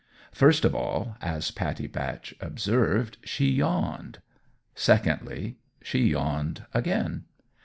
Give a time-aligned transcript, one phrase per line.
[0.31, 4.17] First of all, as Pattie Batch observed, she yawned;
[4.73, 7.25] secondly, she yawned again.